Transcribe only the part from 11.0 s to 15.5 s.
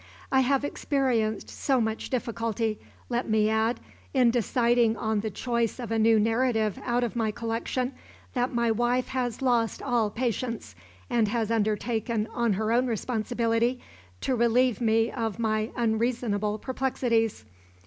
and has undertaken, on her own responsibility, to relieve me of